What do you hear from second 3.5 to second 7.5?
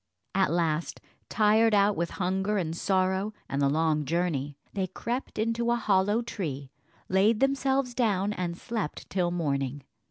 the long journey, they crept into a hollow tree, laid